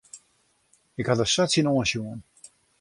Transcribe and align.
Ik 0.99 1.07
ha 1.07 1.15
der 1.19 1.29
sa 1.33 1.43
tsjinoan 1.47 1.87
sjoen. 1.89 2.19